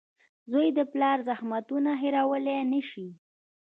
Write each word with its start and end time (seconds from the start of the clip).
•زوی 0.51 0.67
د 0.77 0.79
پلار 0.91 1.17
زحمتونه 1.29 1.91
هېرولی 2.01 2.57
نه 2.71 2.81
شي. 2.89 3.07